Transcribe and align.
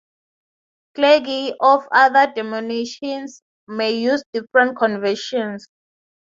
Clergy 0.95 1.53
of 1.61 1.87
other 1.91 2.33
denominations 2.33 3.43
may 3.67 3.91
use 3.91 4.23
different 4.33 4.75
conventions. 4.75 5.67